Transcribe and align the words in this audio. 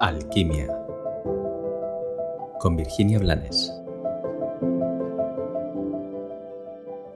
Alquimia 0.00 0.68
con 2.60 2.76
Virginia 2.76 3.18
Blanes. 3.18 3.72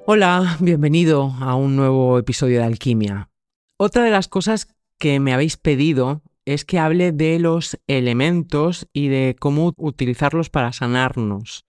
Hola, 0.04 0.56
bienvenido 0.58 1.32
a 1.40 1.54
un 1.54 1.76
nuevo 1.76 2.18
episodio 2.18 2.58
de 2.58 2.64
Alquimia. 2.64 3.30
Otra 3.76 4.02
de 4.02 4.10
las 4.10 4.26
cosas 4.26 4.74
que 4.98 5.20
me 5.20 5.32
habéis 5.32 5.56
pedido 5.56 6.22
es 6.44 6.64
que 6.64 6.80
hable 6.80 7.12
de 7.12 7.38
los 7.38 7.78
elementos 7.86 8.88
y 8.92 9.06
de 9.06 9.36
cómo 9.38 9.74
utilizarlos 9.76 10.50
para 10.50 10.72
sanarnos. 10.72 11.64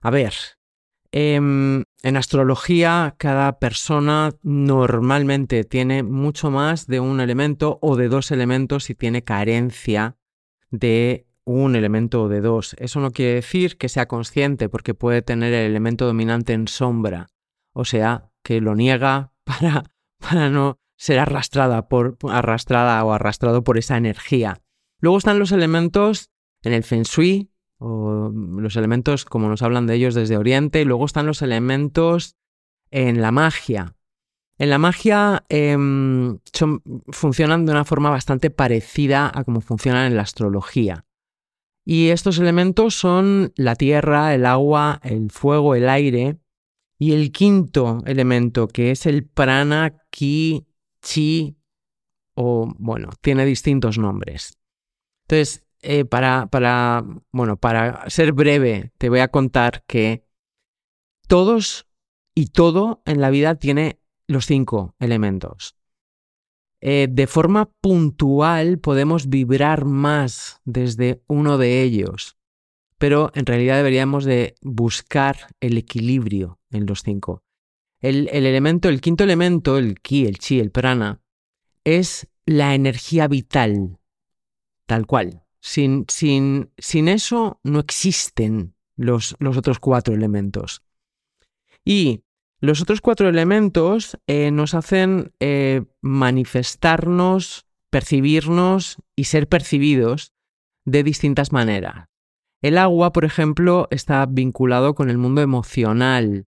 A 0.00 0.10
ver, 0.10 0.34
em, 1.12 1.84
en 2.02 2.16
astrología 2.16 3.14
cada 3.16 3.60
persona 3.60 4.32
normalmente 4.42 5.62
tiene 5.62 6.02
mucho 6.02 6.50
más 6.50 6.88
de 6.88 6.98
un 6.98 7.20
elemento 7.20 7.78
o 7.80 7.94
de 7.94 8.08
dos 8.08 8.32
elementos 8.32 8.84
si 8.84 8.96
tiene 8.96 9.22
carencia 9.22 10.16
de 10.72 11.26
un 11.44 11.76
elemento 11.76 12.24
o 12.24 12.28
de 12.28 12.40
dos. 12.40 12.74
Eso 12.78 12.98
no 12.98 13.12
quiere 13.12 13.34
decir 13.34 13.76
que 13.76 13.88
sea 13.88 14.06
consciente 14.06 14.68
porque 14.68 14.94
puede 14.94 15.22
tener 15.22 15.52
el 15.52 15.70
elemento 15.70 16.06
dominante 16.06 16.52
en 16.52 16.66
sombra, 16.66 17.28
o 17.72 17.84
sea, 17.84 18.30
que 18.42 18.60
lo 18.60 18.74
niega 18.74 19.32
para, 19.44 19.84
para 20.18 20.50
no 20.50 20.78
ser 20.96 21.20
arrastrada, 21.20 21.88
por, 21.88 22.16
arrastrada 22.28 23.04
o 23.04 23.12
arrastrado 23.12 23.62
por 23.62 23.78
esa 23.78 23.96
energía. 23.96 24.60
Luego 24.98 25.18
están 25.18 25.38
los 25.38 25.52
elementos 25.52 26.30
en 26.62 26.72
el 26.72 26.84
Feng 26.84 27.02
Shui, 27.02 27.50
o 27.78 28.30
los 28.32 28.76
elementos 28.76 29.24
como 29.24 29.48
nos 29.48 29.62
hablan 29.62 29.88
de 29.88 29.94
ellos 29.94 30.14
desde 30.14 30.36
Oriente, 30.36 30.80
y 30.80 30.84
luego 30.84 31.04
están 31.04 31.26
los 31.26 31.42
elementos 31.42 32.36
en 32.92 33.20
la 33.20 33.32
magia. 33.32 33.96
En 34.58 34.70
la 34.70 34.78
magia 34.78 35.44
em, 35.48 36.38
funcionan 37.10 37.66
de 37.66 37.72
una 37.72 37.84
forma 37.84 38.10
bastante 38.10 38.50
parecida 38.50 39.30
a 39.32 39.44
cómo 39.44 39.60
funcionan 39.60 40.06
en 40.06 40.16
la 40.16 40.22
astrología. 40.22 41.06
Y 41.84 42.08
estos 42.08 42.38
elementos 42.38 42.94
son 42.94 43.52
la 43.56 43.74
tierra, 43.74 44.34
el 44.34 44.46
agua, 44.46 45.00
el 45.02 45.30
fuego, 45.30 45.74
el 45.74 45.88
aire. 45.88 46.38
Y 46.98 47.12
el 47.12 47.32
quinto 47.32 47.98
elemento, 48.06 48.68
que 48.68 48.92
es 48.92 49.06
el 49.06 49.26
prana, 49.26 49.98
ki, 50.10 50.68
chi, 51.00 51.56
o 52.34 52.72
bueno, 52.78 53.10
tiene 53.20 53.44
distintos 53.44 53.98
nombres. 53.98 54.56
Entonces, 55.24 55.66
eh, 55.80 56.04
para, 56.04 56.46
para, 56.46 57.04
bueno, 57.32 57.56
para 57.56 58.08
ser 58.08 58.32
breve, 58.32 58.92
te 58.98 59.08
voy 59.08 59.18
a 59.18 59.28
contar 59.28 59.82
que 59.88 60.24
todos 61.26 61.88
y 62.36 62.46
todo 62.46 63.02
en 63.04 63.20
la 63.20 63.30
vida 63.30 63.56
tiene 63.56 64.01
los 64.32 64.46
cinco 64.46 64.94
elementos. 64.98 65.76
Eh, 66.80 67.06
de 67.08 67.26
forma 67.26 67.70
puntual 67.80 68.78
podemos 68.78 69.28
vibrar 69.28 69.84
más 69.84 70.60
desde 70.64 71.22
uno 71.28 71.56
de 71.56 71.82
ellos, 71.82 72.36
pero 72.98 73.30
en 73.34 73.46
realidad 73.46 73.76
deberíamos 73.76 74.24
de 74.24 74.56
buscar 74.62 75.36
el 75.60 75.78
equilibrio 75.78 76.58
en 76.70 76.86
los 76.86 77.02
cinco. 77.02 77.44
El, 78.00 78.28
el 78.32 78.46
elemento, 78.46 78.88
el 78.88 79.00
quinto 79.00 79.22
elemento, 79.22 79.78
el 79.78 80.00
ki, 80.00 80.26
el 80.26 80.38
chi, 80.38 80.58
el 80.58 80.72
prana, 80.72 81.20
es 81.84 82.28
la 82.46 82.74
energía 82.74 83.28
vital, 83.28 83.98
tal 84.86 85.06
cual. 85.06 85.44
Sin, 85.60 86.06
sin, 86.08 86.72
sin 86.78 87.06
eso 87.06 87.60
no 87.62 87.78
existen 87.78 88.74
los, 88.96 89.36
los 89.38 89.56
otros 89.56 89.78
cuatro 89.78 90.14
elementos. 90.14 90.82
Y 91.84 92.24
los 92.62 92.80
otros 92.80 93.00
cuatro 93.00 93.28
elementos 93.28 94.16
eh, 94.28 94.52
nos 94.52 94.74
hacen 94.74 95.32
eh, 95.40 95.82
manifestarnos, 96.00 97.66
percibirnos 97.90 98.98
y 99.16 99.24
ser 99.24 99.48
percibidos 99.48 100.32
de 100.84 101.02
distintas 101.02 101.50
maneras. 101.50 102.06
El 102.62 102.78
agua, 102.78 103.12
por 103.12 103.24
ejemplo, 103.24 103.88
está 103.90 104.24
vinculado 104.26 104.94
con 104.94 105.10
el 105.10 105.18
mundo 105.18 105.42
emocional 105.42 106.46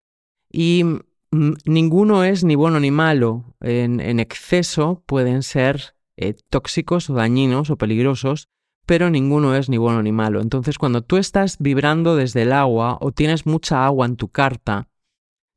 y 0.51 0.83
mm, 1.31 1.53
ninguno 1.65 2.25
es 2.25 2.43
ni 2.43 2.57
bueno 2.57 2.81
ni 2.81 2.91
malo. 2.91 3.55
En, 3.61 4.19
exceso 4.19 5.05
pueden 5.07 5.45
ser 5.45 5.95
eh, 6.17 6.35
tóxicos 6.51 7.09
o 7.09 7.15
dañinos 7.15 7.71
o 7.71 7.79
peligrosos, 7.79 8.49
pero 8.85 9.11
ninguno 9.11 9.55
es 9.55 9.69
ni 9.69 9.77
bueno 9.77 10.03
ni 10.03 10.11
malo. 10.11 10.41
Entonces, 10.41 10.77
cuando 10.77 11.03
tú 11.03 11.19
estás 11.19 11.57
vibrando 11.61 12.17
desde 12.17 12.43
el 12.43 12.53
agua 12.53 12.99
o 13.01 13.13
tienes 13.13 13.47
mucha 13.47 13.87
agua 13.87 14.07
en 14.07 14.17
tu 14.17 14.27
carta, 14.27 14.90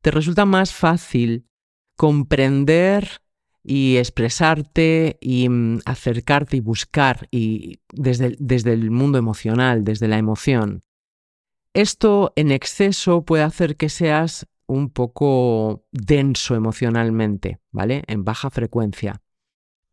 te 0.04 0.12
resulta 0.12 0.46
más 0.46 0.74
fácil 0.74 1.48
comprender 1.96 3.22
y 3.64 3.96
expresarte 3.96 5.18
y 5.22 5.48
mm, 5.48 5.80
acercarte 5.86 6.58
y 6.58 6.60
buscar 6.60 7.30
y 7.32 7.80
desde, 7.94 8.36
desde 8.38 8.74
el 8.74 8.92
mundo 8.92 9.18
emocional, 9.18 9.86
desde 9.86 10.10
la 10.10 10.18
emoción. 10.18 10.84
Esto 11.74 12.34
en 12.36 12.52
exceso 12.52 13.24
puede 13.24 13.44
hacer 13.44 13.78
que 13.78 13.88
seas 13.88 14.46
un 14.68 14.90
poco 14.90 15.86
denso 15.94 16.56
emocionalmente, 16.56 17.60
¿vale? 17.72 18.04
En 18.08 18.26
baja 18.26 18.50
frecuencia. 18.50 19.22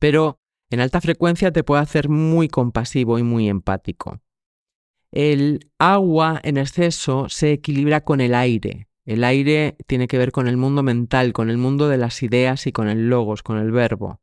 Pero 0.01 0.41
en 0.71 0.81
alta 0.81 1.01
frecuencia 1.01 1.53
te 1.53 1.63
puede 1.63 1.83
hacer 1.83 2.09
muy 2.09 2.49
compasivo 2.49 3.21
y 3.21 3.23
muy 3.23 3.49
empático. 3.49 4.21
El 5.13 5.71
agua 5.79 6.41
en 6.43 6.57
exceso 6.57 7.29
se 7.29 7.53
equilibra 7.53 8.01
con 8.03 8.21
el 8.21 8.35
aire, 8.35 8.90
el 9.11 9.25
aire 9.25 9.77
tiene 9.89 10.07
que 10.07 10.19
ver 10.19 10.31
con 10.31 10.47
el 10.47 10.57
mundo 10.57 10.85
mental, 10.85 11.33
con 11.33 11.51
el 11.51 11.59
mundo 11.59 11.89
de 11.89 11.99
las 11.99 12.23
ideas 12.23 12.69
y 12.69 12.73
con 12.73 12.89
el 12.89 13.09
logos, 13.09 13.43
con 13.43 13.59
el 13.59 13.73
verbo. 13.73 14.21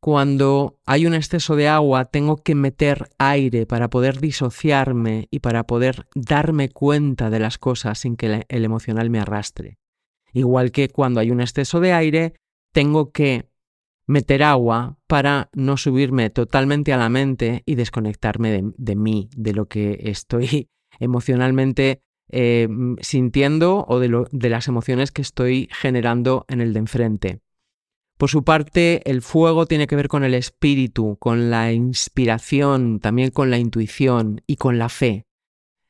Cuando 0.00 0.78
hay 0.86 1.06
un 1.06 1.14
exceso 1.14 1.56
de 1.56 1.66
agua, 1.66 2.04
tengo 2.04 2.36
que 2.36 2.54
meter 2.54 3.08
aire 3.18 3.66
para 3.66 3.90
poder 3.90 4.20
disociarme 4.20 5.26
y 5.32 5.40
para 5.40 5.64
poder 5.64 6.06
darme 6.14 6.68
cuenta 6.68 7.30
de 7.30 7.40
las 7.40 7.58
cosas 7.58 7.98
sin 7.98 8.14
que 8.14 8.44
el 8.48 8.64
emocional 8.64 9.10
me 9.10 9.18
arrastre. 9.18 9.78
Igual 10.32 10.70
que 10.70 10.88
cuando 10.88 11.18
hay 11.18 11.32
un 11.32 11.40
exceso 11.40 11.80
de 11.80 11.92
aire, 11.92 12.34
tengo 12.72 13.10
que 13.10 13.48
meter 14.06 14.44
agua 14.44 14.98
para 15.08 15.50
no 15.52 15.76
subirme 15.76 16.30
totalmente 16.30 16.92
a 16.92 16.96
la 16.96 17.08
mente 17.08 17.64
y 17.66 17.74
desconectarme 17.74 18.72
de, 18.76 18.94
mí, 18.94 19.30
de 19.36 19.52
lo 19.52 19.66
que 19.66 19.98
estoy 20.04 20.68
emocionalmente 21.00 22.02
eh, 22.30 22.68
sintiendo 23.00 23.84
o 23.88 23.98
de, 23.98 24.26
de 24.30 24.48
las 24.48 24.68
emociones 24.68 25.10
que 25.10 25.22
estoy 25.22 25.68
generando 25.72 26.44
en 26.48 26.60
el 26.60 26.72
de 26.72 26.78
enfrente. 26.78 27.40
Por 28.22 28.30
su 28.30 28.44
parte, 28.44 29.02
el 29.10 29.20
fuego 29.20 29.66
tiene 29.66 29.86
que 29.86 29.96
ver 29.96 30.08
con 30.08 30.22
el 30.22 30.34
espíritu, 30.34 31.16
con 31.18 31.50
la 31.50 31.72
inspiración, 31.72 33.00
también 33.00 33.30
con 33.30 33.50
la 33.50 33.58
intuición 33.58 34.42
y 34.46 34.56
con 34.56 34.78
la 34.78 34.88
fe. 34.88 35.26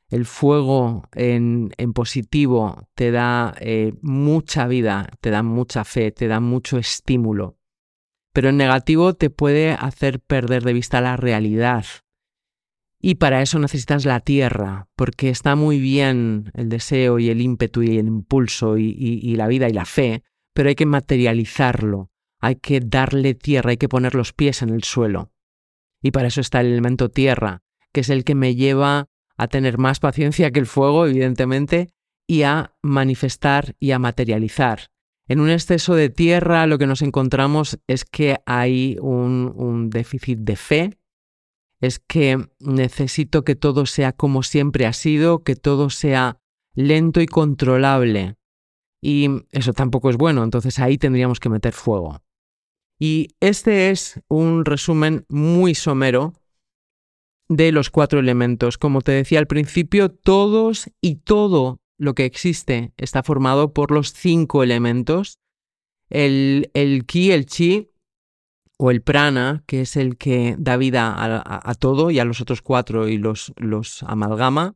El 0.09 0.25
fuego 0.27 1.09
en, 1.15 1.71
positivo 1.95 2.89
te 2.95 3.11
da 3.11 3.55
eh, 3.61 3.95
mucha 4.03 4.67
vida, 4.67 5.09
te 5.21 5.31
da 5.31 5.43
mucha 5.43 5.85
fe, 5.85 6.11
te 6.11 6.27
da 6.27 6.41
mucho 6.41 6.79
estímulo. 6.79 7.57
Pero 8.33 8.49
en 8.49 8.57
negativo 8.57 9.15
te 9.15 9.31
puede 9.31 9.73
hacer 9.73 10.21
perder 10.21 10.65
de 10.65 10.73
vista 10.73 11.01
la 11.01 11.17
realidad, 11.17 11.85
y 13.05 13.17
para 13.17 13.43
eso 13.43 13.59
necesitas 13.59 14.05
la 14.05 14.21
tierra, 14.21 14.87
porque 14.95 15.29
está 15.29 15.57
muy 15.57 15.81
bien 15.81 16.53
el 16.55 16.69
deseo 16.69 17.19
y 17.19 17.31
el 17.31 17.41
ímpetu 17.41 17.83
y 17.83 17.99
el 17.99 18.07
impulso 18.07 18.79
y, 18.79 19.35
la 19.35 19.49
vida 19.49 19.69
y 19.69 19.73
la 19.73 19.85
fe, 19.85 20.23
pero 20.55 20.69
hay 20.69 20.77
que 20.77 20.87
materializarlo, 20.87 22.13
hay 22.41 22.57
que 22.57 22.79
darle 22.79 23.35
tierra, 23.35 23.71
hay 23.71 23.77
que 23.77 23.89
poner 23.89 24.15
los 24.15 24.33
pies 24.33 24.63
en 24.63 24.71
el 24.71 24.85
suelo. 24.85 25.33
Y 26.01 26.13
para 26.13 26.29
eso 26.29 26.41
está 26.41 26.61
el 26.61 26.69
elemento 26.69 27.09
tierra, 27.11 27.63
que 27.93 28.03
es 28.03 28.09
el 28.09 28.23
que 28.23 28.37
me 28.37 28.55
lleva 28.55 29.09
a 29.37 29.49
tener 29.49 29.79
más 29.79 29.99
paciencia 29.99 30.53
que 30.53 30.61
el 30.61 30.67
fuego, 30.67 31.05
evidentemente, 31.05 31.89
y 32.29 32.43
a 32.43 32.77
manifestar 32.83 33.75
y 33.81 33.91
a 33.91 33.99
materializar. 33.99 34.91
En 35.27 35.41
un 35.41 35.51
exceso 35.51 35.97
de 35.97 36.09
tierra 36.09 36.69
lo 36.69 36.79
que 36.79 36.87
nos 36.87 37.03
encontramos 37.03 37.81
es 37.89 38.05
que 38.05 38.39
hay 38.47 38.97
un 39.01 39.91
déficit 39.91 40.39
de 40.39 40.57
fe, 40.57 41.02
es 41.83 41.99
que 41.99 42.39
necesito 42.61 43.43
que 43.43 43.57
todo 43.57 43.87
sea 43.87 44.13
como 44.13 44.45
siempre 44.45 44.87
ha 44.87 44.93
sido, 44.93 45.43
que 45.43 45.57
todo 45.57 45.91
sea 45.91 46.39
lento 46.75 47.21
y 47.21 47.27
controlable. 47.27 48.37
Y 49.03 49.29
eso 49.51 49.73
tampoco 49.73 50.09
es 50.09 50.17
bueno, 50.17 50.45
entonces 50.45 50.79
ahí 50.79 50.97
tendríamos 50.97 51.41
que 51.41 51.49
meter 51.49 51.73
fuego. 51.73 52.23
Y 53.01 53.31
este 53.41 53.91
es 53.91 54.21
un 54.29 54.65
resumen 54.65 55.27
muy 55.29 55.75
somero 55.75 56.35
de 57.49 57.73
los 57.73 57.91
cuatro 57.91 58.21
elementos. 58.21 58.79
Como 58.79 59.01
te 59.01 59.11
decía 59.11 59.41
al 59.41 59.49
principio, 59.49 60.09
todos 60.09 60.89
y 61.01 61.17
todo 61.17 61.81
lo 61.99 62.15
que 62.15 62.27
existe 62.27 62.93
está 62.97 63.25
formado 63.25 63.73
por 63.73 63.91
los 63.91 64.13
cinco 64.13 64.63
elementos. 64.63 65.41
El, 66.09 66.71
el 66.75 67.07
ki, 67.07 67.33
el 67.33 67.47
chi, 67.47 67.92
o 68.79 68.91
el 68.91 69.03
prana, 69.03 69.63
que 69.67 69.83
es 69.83 69.97
el 69.97 70.17
que 70.17 70.57
da 70.59 70.77
vida 70.77 71.15
a, 71.17 71.75
todo 71.75 72.11
y 72.11 72.19
a 72.19 72.25
los 72.25 72.41
otros 72.41 72.63
cuatro 72.63 73.09
y 73.09 73.19
los, 73.19 73.53
los 73.57 74.03
amalgama, 74.03 74.75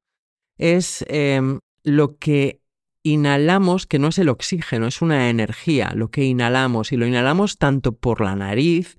es 0.59 1.05
em, 1.09 1.59
lo 1.83 2.17
que 2.17 2.61
inhalamos, 3.03 3.87
que 3.87 3.99
no 3.99 4.09
es 4.09 4.19
el 4.19 4.29
oxígeno, 4.29 4.87
es 4.87 5.03
una 5.03 5.31
energía, 5.31 5.93
lo 5.95 6.11
que 6.11 6.25
inhalamos, 6.25 6.93
y 6.93 6.97
lo 6.97 7.07
inhalamos 7.07 7.59
tanto 7.59 7.97
por 7.97 8.21
la 8.21 8.35
nariz 8.35 8.99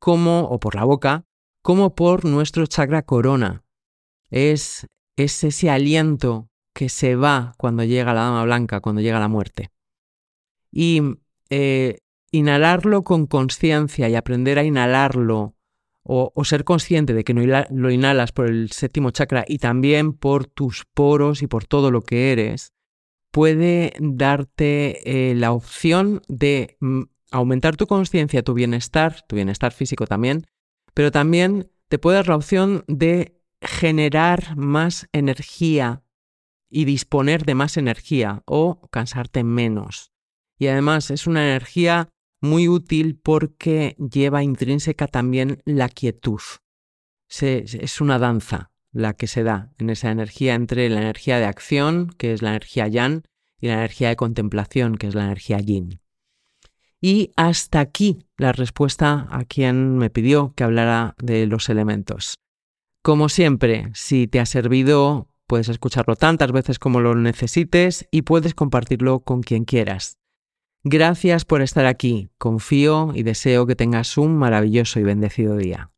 como, 0.00 0.42
o 0.42 0.58
por 0.58 0.74
la 0.74 0.84
boca, 0.84 1.24
como 1.62 1.94
por 1.94 2.24
nuestro 2.24 2.66
chakra 2.66 3.02
corona. 3.02 3.64
Es, 4.30 4.86
es 5.16 5.44
ese 5.44 5.70
aliento 5.70 6.48
que 6.74 6.88
se 6.88 7.16
va 7.16 7.54
cuando 7.56 7.84
llega 7.84 8.12
la 8.12 8.22
dama 8.22 8.44
blanca, 8.44 8.80
cuando 8.80 9.00
llega 9.00 9.20
la 9.20 9.28
muerte. 9.28 9.70
Y 10.70 11.00
eh, 11.50 11.98
inhalarlo 12.34 13.04
con 13.04 13.26
conciencia 13.26 14.08
y 14.08 14.16
aprender 14.16 14.58
a 14.58 14.64
inhalarlo 14.64 15.54
o, 16.02 16.32
ser 16.44 16.64
consciente 16.64 17.14
de 17.14 17.22
que 17.24 17.32
lo 17.32 17.90
inhalas 17.90 18.32
por 18.32 18.46
el 18.46 18.72
séptimo 18.72 19.10
chakra 19.10 19.44
y 19.48 19.58
también 19.58 20.12
por 20.12 20.46
tus 20.46 20.84
poros 20.84 21.42
y 21.42 21.46
por 21.46 21.64
todo 21.64 21.90
lo 21.90 22.02
que 22.02 22.32
eres, 22.32 22.74
puede 23.30 23.94
darte 24.00 25.30
eh, 25.30 25.34
la 25.34 25.52
opción 25.52 26.22
de 26.28 26.76
mm, 26.80 27.02
aumentar 27.30 27.76
tu 27.76 27.86
conciencia, 27.86 28.42
tu 28.42 28.52
bienestar, 28.52 29.24
tu 29.26 29.36
bienestar 29.36 29.72
físico 29.72 30.06
también, 30.06 30.44
pero 30.92 31.10
también 31.10 31.70
te 31.88 31.98
puede 31.98 32.16
dar 32.16 32.28
la 32.28 32.36
opción 32.36 32.84
de 32.88 33.40
generar 33.62 34.56
más 34.56 35.08
energía 35.12 36.02
y 36.68 36.84
disponer 36.84 37.44
de 37.44 37.54
más 37.54 37.76
energía 37.76 38.42
o 38.44 38.88
cansarte 38.90 39.44
menos. 39.44 40.12
Y 40.58 40.66
además 40.66 41.10
es 41.10 41.26
una 41.26 41.44
energía 41.44 42.08
muy 42.44 42.68
útil 42.68 43.18
porque 43.20 43.96
lleva 43.98 44.42
intrínseca 44.42 45.08
también 45.08 45.62
la 45.64 45.88
quietud. 45.88 46.40
es 47.40 48.00
una 48.00 48.18
danza 48.18 48.70
la 48.92 49.14
que 49.14 49.26
se 49.26 49.42
da 49.42 49.72
en 49.78 49.90
esa 49.90 50.10
energía 50.10 50.54
entre 50.54 50.88
la 50.88 51.00
energía 51.00 51.38
de 51.38 51.46
acción, 51.46 52.14
que 52.16 52.32
es 52.32 52.42
la 52.42 52.50
energía 52.50 52.86
yang, 52.86 53.24
y 53.60 53.66
la 53.66 53.74
energía 53.74 54.10
de 54.10 54.16
contemplación, 54.16 54.96
que 54.96 55.08
es 55.08 55.14
la 55.14 55.24
energía 55.24 55.58
yin. 55.58 56.00
Y 57.00 57.32
hasta 57.36 57.80
aquí 57.80 58.26
la 58.36 58.52
respuesta 58.52 59.26
a 59.30 59.44
quien 59.44 59.98
me 59.98 60.10
pidió 60.10 60.54
que 60.54 60.64
hablara 60.64 61.14
de 61.18 61.46
los 61.46 61.68
elementos. 61.68 62.36
Como 63.02 63.28
siempre, 63.28 63.90
si 63.94 64.26
te 64.26 64.40
ha 64.40 64.46
servido, 64.46 65.28
puedes 65.46 65.68
escucharlo 65.68 66.16
tantas 66.16 66.52
veces 66.52 66.78
como 66.78 67.00
lo 67.00 67.14
necesites 67.14 68.08
y 68.10 68.22
puedes 68.22 68.54
compartirlo 68.54 69.20
con 69.20 69.42
quien 69.42 69.64
quieras. 69.64 70.16
Gracias 70.86 71.46
por 71.46 71.62
estar 71.62 71.86
aquí. 71.86 72.28
Confío 72.36 73.12
y 73.14 73.22
deseo 73.22 73.66
que 73.66 73.74
tengas 73.74 74.18
un 74.18 74.36
maravilloso 74.36 75.00
y 75.00 75.02
bendecido 75.02 75.56
día. 75.56 75.93